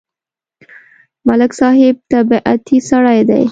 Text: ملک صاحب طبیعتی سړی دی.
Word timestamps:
ملک 1.27 1.51
صاحب 1.59 1.95
طبیعتی 2.11 2.77
سړی 2.89 3.19
دی. 3.29 3.43